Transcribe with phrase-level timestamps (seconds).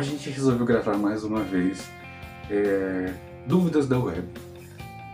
[0.00, 1.90] a gente resolveu gravar mais uma vez
[2.50, 3.12] é,
[3.46, 4.26] dúvidas da web.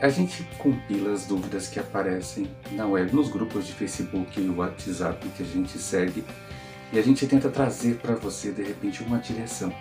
[0.00, 5.28] A gente compila as dúvidas que aparecem na web, nos grupos de Facebook e WhatsApp
[5.30, 6.24] que a gente segue
[6.92, 9.74] e a gente tenta trazer para você de repente uma direção.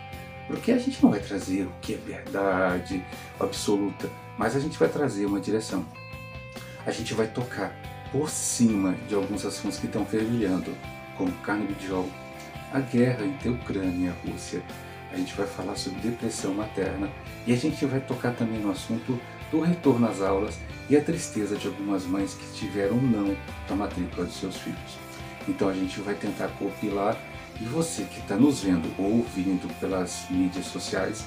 [0.47, 3.05] Porque a gente não vai trazer o que é verdade
[3.39, 4.09] absoluta,
[4.39, 5.85] mas a gente vai trazer uma direção.
[6.83, 7.75] A gente vai tocar
[8.11, 10.75] por cima de alguns assuntos que estão fervilhando,
[11.15, 12.09] como carne de jogo,
[12.73, 14.63] a guerra entre a Ucrânia e a Rússia.
[15.11, 17.09] A gente vai falar sobre depressão materna
[17.47, 19.19] e a gente vai tocar também no assunto
[19.51, 20.57] do retorno às aulas
[20.89, 23.35] e a tristeza de algumas mães que tiveram não
[23.67, 24.97] da matrícula de seus filhos.
[25.47, 27.17] Então a gente vai tentar compilar
[27.61, 31.25] e você que está nos vendo ou ouvindo pelas mídias sociais,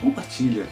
[0.00, 0.66] compartilha,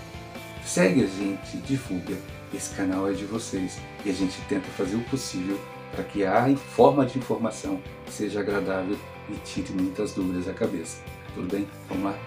[0.64, 2.16] segue a gente, divulga.
[2.54, 5.58] Esse canal é de vocês e a gente tenta fazer o possível
[5.90, 8.96] para que a forma de informação seja agradável
[9.28, 11.02] e tire muitas dúvidas da cabeça.
[11.34, 11.68] Tudo bem?
[11.88, 12.18] Vamos lá?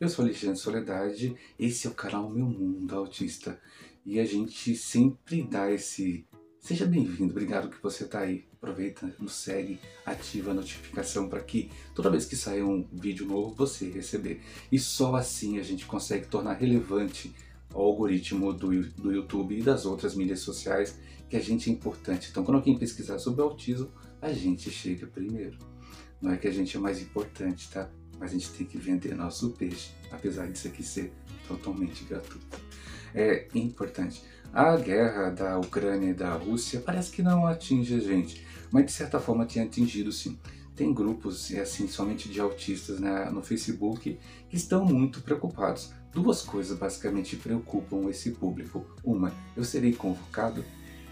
[0.00, 3.60] Eu sou Alexandre Soledade, esse é o canal Meu Mundo Autista
[4.06, 6.24] e a gente sempre dá esse
[6.60, 8.44] Seja bem-vindo, obrigado que você está aí.
[8.52, 13.54] Aproveita, nos segue, ativa a notificação para que toda vez que sair um vídeo novo
[13.54, 14.42] você receber.
[14.70, 17.34] E só assim a gente consegue tornar relevante
[17.72, 22.28] o algoritmo do, do YouTube e das outras mídias sociais que a gente é importante.
[22.30, 25.58] Então quando alguém pesquisar sobre autismo, a gente chega primeiro.
[26.20, 27.88] Não é que a gente é mais importante, tá?
[28.18, 31.12] Mas a gente tem que vender nosso peixe, apesar disso aqui ser
[31.46, 32.58] totalmente gratuito.
[33.14, 34.22] É importante.
[34.52, 38.92] A guerra da Ucrânia e da Rússia parece que não atinge a gente, mas de
[38.92, 40.38] certa forma tem atingido sim.
[40.78, 44.16] Tem grupos, assim, somente de autistas né, no Facebook
[44.48, 45.92] que estão muito preocupados.
[46.12, 48.86] Duas coisas basicamente preocupam esse público.
[49.02, 50.64] Uma, eu serei convocado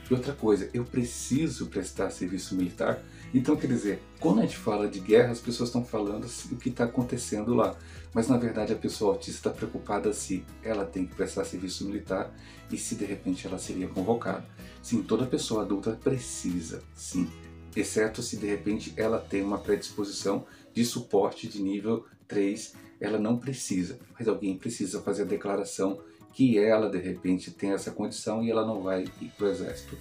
[0.08, 3.02] e outra coisa, eu preciso prestar serviço militar.
[3.34, 6.68] Então, quer dizer, quando a gente fala de guerra, as pessoas estão falando o que
[6.68, 7.76] está acontecendo lá.
[8.14, 12.32] Mas na verdade a pessoa autista está preocupada se ela tem que prestar serviço militar
[12.70, 14.46] e se de repente ela seria convocada.
[14.80, 17.28] Sim, toda pessoa adulta precisa, sim.
[17.76, 23.36] Exceto se de repente ela tem uma predisposição de suporte de nível 3, ela não
[23.36, 23.98] precisa.
[24.18, 26.00] Mas alguém precisa fazer a declaração
[26.32, 29.96] que ela de repente tem essa condição e ela não vai ir para o exército.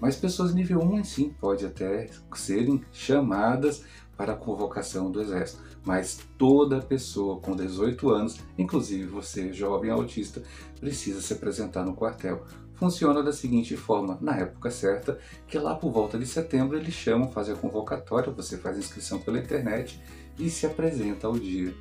[0.00, 3.84] Mas pessoas nível 1 sim pode até serem chamadas
[4.16, 5.62] para a convocação do exército.
[5.84, 10.42] Mas toda pessoa com 18 anos, inclusive você jovem autista,
[10.78, 12.44] precisa se apresentar no quartel.
[12.80, 17.30] Funciona da seguinte forma, na época certa, que lá por volta de setembro eles chamam,
[17.30, 20.02] fazem a convocatória, você faz a inscrição pela internet
[20.38, 21.72] e se apresenta ao dia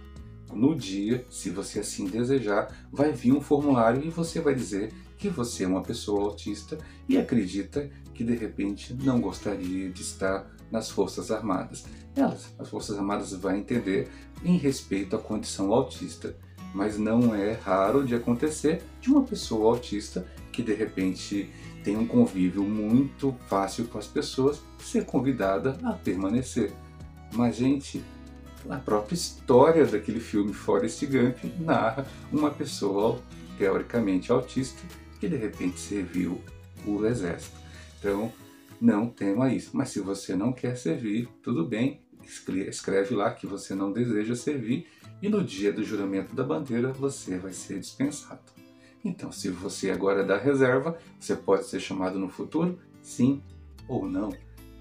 [0.54, 5.30] no dia, se você assim desejar, vai vir um formulário e você vai dizer que
[5.30, 6.78] você é uma pessoa autista
[7.08, 11.86] e acredita que de repente não gostaria de estar nas Forças Armadas.
[12.16, 14.10] Elas, as Forças Armadas vão entender
[14.44, 16.36] em respeito à condição autista,
[16.74, 20.26] mas não é raro de acontecer de uma pessoa autista
[20.60, 21.50] que de repente
[21.86, 26.74] tem um convívio muito fácil com as pessoas ser convidada a permanecer.
[27.34, 28.04] Mas gente,
[28.70, 33.22] a própria história daquele filme Forrest Gump narra uma pessoa
[33.58, 34.82] teoricamente autista
[35.18, 36.42] que de repente serviu
[36.86, 37.56] o exército.
[37.98, 38.30] Então,
[38.82, 39.70] não tema isso.
[39.74, 42.02] Mas se você não quer servir, tudo bem,
[42.68, 44.88] escreve lá que você não deseja servir
[45.22, 48.59] e no dia do juramento da bandeira você vai ser dispensado.
[49.04, 53.42] Então, se você agora é da reserva, você pode ser chamado no futuro, sim
[53.88, 54.34] ou não.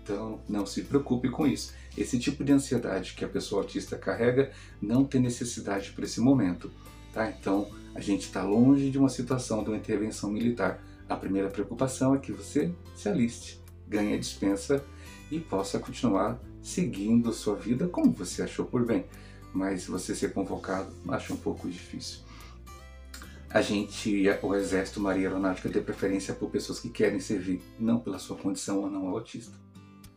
[0.03, 1.73] Então, não se preocupe com isso.
[1.97, 6.71] Esse tipo de ansiedade que a pessoa autista carrega não tem necessidade para esse momento.
[7.13, 7.31] Tá?
[7.31, 10.83] Então, a gente está longe de uma situação de uma intervenção militar.
[11.09, 14.85] A primeira preocupação é que você se aliste, ganhe a dispensa
[15.31, 19.05] e possa continuar seguindo a sua vida como você achou por bem.
[19.53, 22.21] Mas você ser convocado, acho um pouco difícil.
[23.51, 28.19] A gente, o Exército Maria Aeronáutica, tem preferência por pessoas que querem servir, não pela
[28.19, 29.53] sua condição ou não autista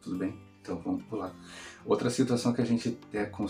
[0.01, 0.33] tudo bem?
[0.61, 1.33] Então vamos pular.
[1.85, 3.47] Outra situação que a gente é com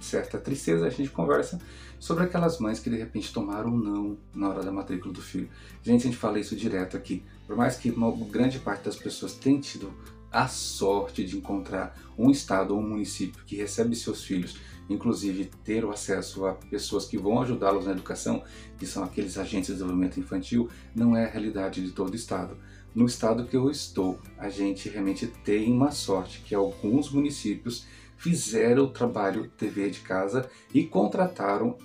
[0.00, 1.60] certa tristeza, a gente conversa
[1.98, 5.48] sobre aquelas mães que de repente tomaram não na hora da matrícula do filho.
[5.82, 7.24] Gente, a gente fala isso direto aqui.
[7.46, 9.92] Por mais que uma grande parte das pessoas tenha tido
[10.30, 14.56] a sorte de encontrar um estado ou um município que recebe seus filhos,
[14.88, 18.42] inclusive ter o acesso a pessoas que vão ajudá-los na educação,
[18.78, 22.56] que são aqueles agentes de desenvolvimento infantil, não é a realidade de todo o estado.
[22.94, 27.86] No estado que eu estou, a gente realmente tem uma sorte que alguns municípios
[28.16, 31.76] fizeram o trabalho TV de casa e contrataram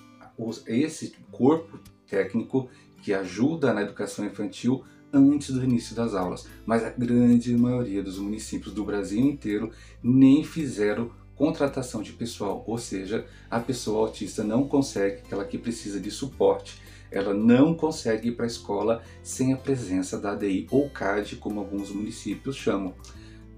[0.66, 2.68] esse corpo técnico
[3.02, 8.18] que ajuda na educação infantil antes do início das aulas, mas a grande maioria dos
[8.18, 9.70] municípios do Brasil inteiro
[10.02, 16.00] nem fizeram contratação de pessoal, ou seja, a pessoa autista não consegue, aquela que precisa
[16.00, 16.82] de suporte,
[17.12, 21.60] ela não consegue ir para a escola sem a presença da ADI ou CAD, como
[21.60, 22.92] alguns municípios chamam.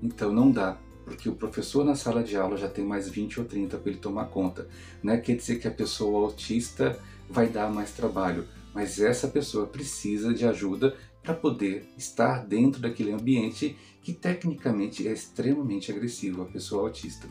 [0.02, 3.46] Então não dá, porque o professor na sala de aula já tem mais 20 ou
[3.46, 4.68] 30 para ele tomar conta.
[5.02, 7.00] Não é quer dizer que a pessoa autista
[7.30, 13.12] vai dar mais trabalho, mas essa pessoa precisa de ajuda para poder estar dentro daquele
[13.12, 17.26] ambiente que tecnicamente é extremamente agressivo, a pessoa autista.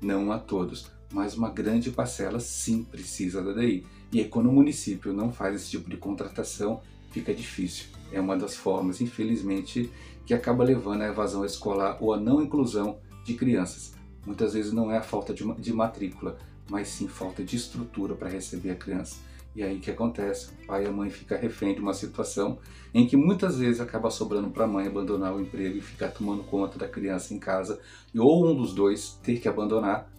[0.00, 3.84] Não a todos, mas uma grande parcela sim precisa da DI.
[4.12, 6.80] E aí, quando o município não faz esse tipo de contratação,
[7.10, 7.86] fica difícil.
[8.12, 9.90] É uma das formas, infelizmente,
[10.26, 13.94] que acaba levando à evasão escolar ou à não inclusão de crianças.
[14.24, 16.38] Muitas vezes não é a falta de matrícula,
[16.68, 19.16] mas sim falta de estrutura para receber a criança.
[19.54, 20.50] E aí o que acontece?
[20.62, 22.58] O pai e a mãe ficam refém de uma situação
[22.94, 26.44] em que muitas vezes acaba sobrando para a mãe abandonar o emprego e ficar tomando
[26.44, 27.80] conta da criança em casa,
[28.16, 30.10] ou um dos dois ter que abandonar,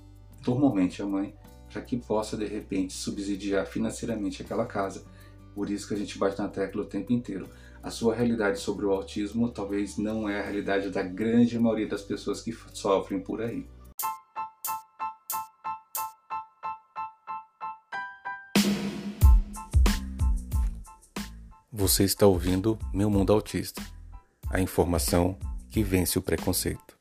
[0.45, 1.33] normalmente a mãe,
[1.71, 5.03] para que possa de repente subsidiar financeiramente aquela casa.
[5.55, 7.47] Por isso que a gente bate na tecla o tempo inteiro.
[7.83, 12.01] A sua realidade sobre o autismo talvez não é a realidade da grande maioria das
[12.01, 13.65] pessoas que sofrem por aí.
[21.73, 23.81] Você está ouvindo Meu Mundo Autista
[24.49, 25.39] a informação
[25.69, 26.99] que vence o preconceito.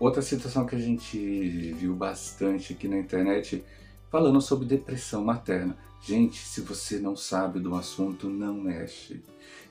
[0.00, 3.64] Outra situação que a gente viu bastante aqui na internet
[4.10, 5.78] falando sobre depressão materna.
[6.02, 9.22] Gente, se você não sabe do assunto, não mexe.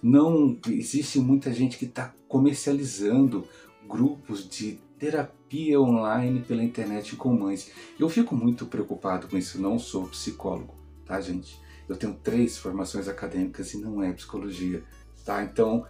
[0.02, 3.46] Não existe muita gente que está comercializando
[3.86, 7.70] grupos de terapia online pela internet com mães.
[8.00, 10.74] Eu fico muito preocupado com isso, não sou psicólogo,
[11.06, 11.60] tá, gente?
[11.90, 14.82] Eu tenho três formações acadêmicas e não é psicologia,
[15.26, 15.44] tá?
[15.44, 15.86] Então,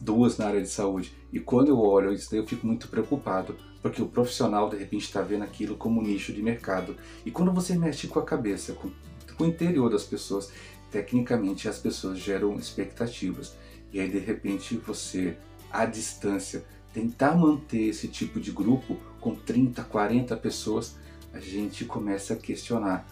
[0.00, 1.12] duas na área de saúde.
[1.30, 5.04] E quando eu olho isso daí, eu fico muito preocupado, porque o profissional de repente
[5.04, 6.96] está vendo aquilo como nicho de mercado.
[7.26, 8.90] E quando você mexe com a cabeça, com,
[9.36, 10.50] com o interior das pessoas,
[10.90, 13.54] tecnicamente as pessoas geram expectativas.
[13.92, 15.36] E aí de repente você,
[15.70, 20.96] à distância, tentar manter esse tipo de grupo com 30, 40 pessoas,
[21.32, 23.06] a gente começa a questionar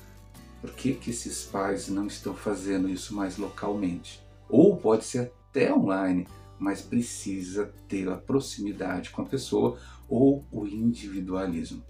[0.61, 4.21] por que, que esses pais não estão fazendo isso mais localmente.
[4.49, 6.27] Ou pode ser até online,
[6.59, 11.83] mas precisa ter a proximidade com a pessoa ou o individualismo.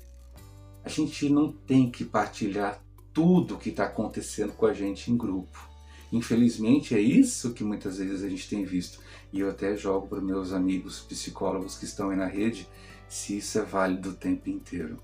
[0.84, 2.80] A gente não tem que partilhar
[3.12, 5.75] tudo o que está acontecendo com a gente em grupo.
[6.12, 9.00] Infelizmente é isso que muitas vezes a gente tem visto.
[9.32, 12.68] E eu até jogo para meus amigos psicólogos que estão aí na rede
[13.08, 14.98] se isso é válido o tempo inteiro.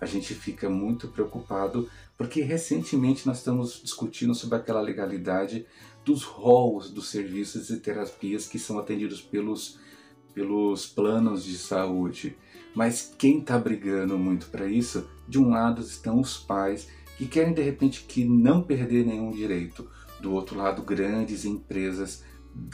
[0.00, 5.66] A gente fica muito preocupado porque recentemente nós estamos discutindo sobre aquela legalidade
[6.04, 9.78] dos rolos dos serviços e terapias que são atendidos pelos,
[10.32, 12.36] pelos planos de saúde.
[12.74, 16.88] Mas quem está brigando muito para isso, de um lado estão os pais
[17.18, 19.86] que querem de repente que não perder nenhum direito,
[20.20, 22.22] do outro lado grandes empresas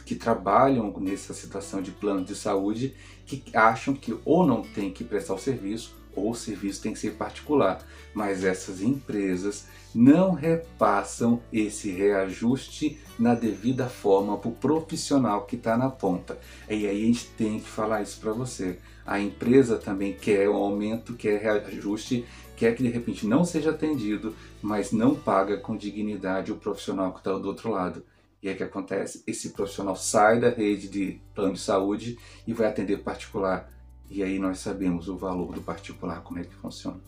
[0.04, 2.94] que trabalham nessa situação de plano de saúde
[3.26, 6.98] que acham que ou não tem que prestar o serviço ou o serviço tem que
[6.98, 7.86] ser particular.
[8.14, 15.76] Mas essas empresas não repassam esse reajuste na devida forma para o profissional que está
[15.76, 16.38] na ponta.
[16.68, 18.78] E aí a gente tem que falar isso para você.
[19.06, 22.24] A empresa também quer um aumento, quer reajuste,
[22.56, 27.18] quer que de repente não seja atendido, mas não paga com dignidade o profissional que
[27.18, 28.02] está do outro lado.
[28.42, 29.22] E aí o que acontece?
[29.26, 33.70] Esse profissional sai da rede de plano de saúde e vai atender particular.
[34.08, 37.00] E aí nós sabemos o valor do particular, como é que funciona.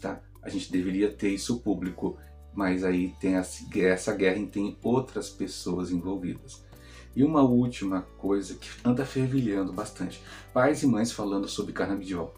[0.00, 0.20] Tá?
[0.42, 2.18] A gente deveria ter isso público,
[2.54, 6.64] mas aí tem essa guerra e tem outras pessoas envolvidas.
[7.14, 10.22] E uma última coisa que anda fervilhando bastante.
[10.52, 12.34] Pais e mães falando sobre carnabidiol.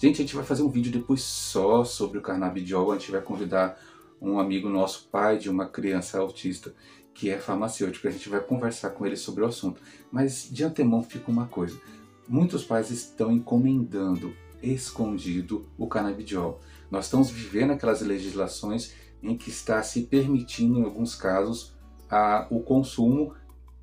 [0.00, 2.92] Gente, a gente vai fazer um vídeo depois só sobre o carnabidiol.
[2.92, 3.76] A gente vai convidar
[4.22, 6.72] um amigo nosso, pai de uma criança autista,
[7.12, 8.06] que é farmacêutico.
[8.06, 9.82] A gente vai conversar com ele sobre o assunto.
[10.12, 11.76] Mas de antemão fica uma coisa:
[12.28, 16.60] muitos pais estão encomendando escondido o canabidiol.
[16.88, 21.74] Nós estamos vivendo aquelas legislações em que está se permitindo, em alguns casos,
[22.08, 23.34] a, o consumo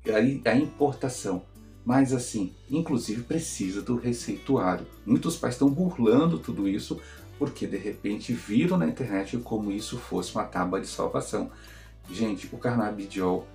[0.02, 1.44] e a, a importação.
[1.86, 4.84] Mas assim, inclusive precisa do receituário.
[5.06, 7.00] Muitos pais estão burlando tudo isso
[7.38, 11.48] porque de repente viram na internet como isso fosse uma tábua de salvação.
[12.10, 13.46] Gente, o carnabidiol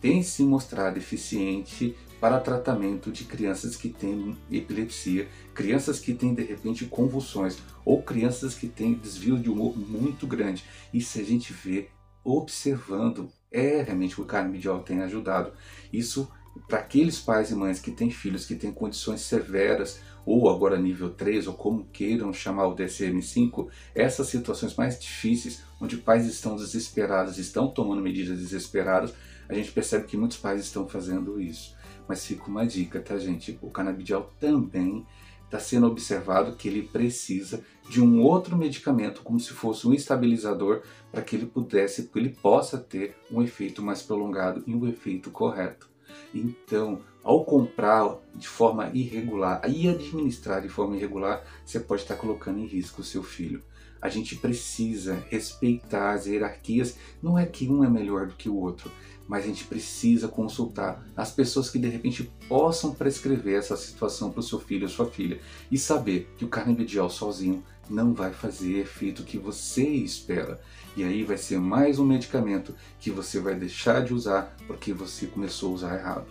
[0.00, 6.42] tem se mostrado eficiente para tratamento de crianças que têm epilepsia, crianças que têm de
[6.42, 10.64] repente convulsões ou crianças que têm desvio de humor muito grande.
[10.94, 11.90] E se a gente vê
[12.24, 15.52] observando é realmente o canabidiol tem ajudado.
[15.92, 16.30] Isso
[16.68, 21.10] para aqueles pais e mães que têm filhos que têm condições severas ou agora nível
[21.10, 27.38] 3, ou como queiram chamar o DSM-5, essas situações mais difíceis, onde pais estão desesperados,
[27.38, 29.14] estão tomando medidas desesperadas,
[29.48, 31.76] a gente percebe que muitos pais estão fazendo isso.
[32.08, 33.56] Mas fica uma dica, tá gente?
[33.62, 35.06] O canabidiol também
[35.44, 40.82] está sendo observado que ele precisa de um outro medicamento, como se fosse um estabilizador,
[41.12, 45.30] para que ele pudesse, que ele possa ter um efeito mais prolongado e um efeito
[45.30, 45.88] correto.
[46.34, 52.58] Então, ao comprar de forma irregular e administrar de forma irregular, você pode estar colocando
[52.58, 53.62] em risco o seu filho.
[54.00, 56.96] A gente precisa respeitar as hierarquias.
[57.22, 58.92] Não é que um é melhor do que o outro,
[59.26, 64.40] mas a gente precisa consultar as pessoas que de repente possam prescrever essa situação para
[64.40, 68.78] o seu filho ou sua filha e saber que o carnabidiol sozinho não vai fazer
[68.78, 70.60] efeito que você espera.
[70.96, 75.26] E aí vai ser mais um medicamento que você vai deixar de usar porque você
[75.26, 76.26] começou a usar errado.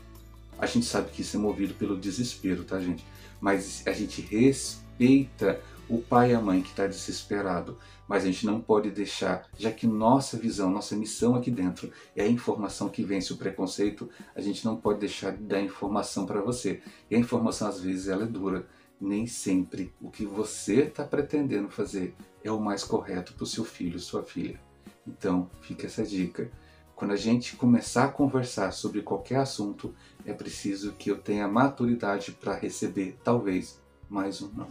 [0.57, 3.05] A gente sabe que isso é movido pelo desespero, tá, gente?
[3.39, 8.45] Mas a gente respeita o pai e a mãe que está desesperado, mas a gente
[8.45, 13.03] não pode deixar, já que nossa visão, nossa missão aqui dentro é a informação que
[13.03, 16.81] vence o preconceito, a gente não pode deixar de dar informação para você.
[17.09, 18.65] E a informação às vezes ela é dura.
[18.99, 23.65] Nem sempre o que você está pretendendo fazer é o mais correto para o seu
[23.65, 24.59] filho, sua filha.
[25.05, 26.49] Então, fica essa dica.
[26.95, 29.93] Quando a gente começar a conversar sobre qualquer assunto,
[30.25, 34.67] é preciso que eu tenha maturidade para receber, talvez, mais um não.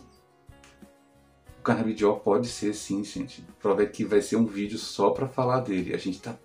[1.59, 3.47] O canabidiol pode ser sim, gente.
[3.61, 5.95] Prova é que vai ser um vídeo só para falar dele.
[5.95, 6.37] A gente está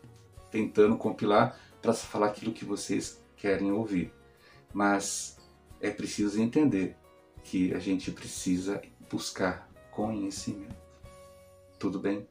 [0.51, 4.13] tentando compilar para falar aquilo que vocês querem ouvir.
[4.73, 5.37] Mas
[5.79, 6.95] é preciso entender
[7.43, 10.75] que a gente precisa buscar conhecimento.
[11.79, 12.27] Tudo bem?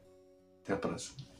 [0.63, 1.38] Até a próxima.